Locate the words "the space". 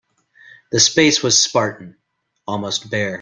0.71-1.21